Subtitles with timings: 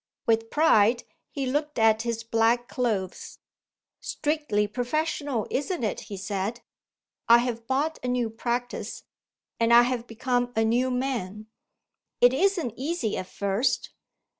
[0.25, 3.37] With pride he looked at his black clothes.
[3.99, 6.61] "Strictly professional, isn't it?" he said.
[7.29, 9.03] "I have bought a new practice;
[9.59, 11.49] and I have become a new man.
[12.19, 13.91] It isn't easy at first.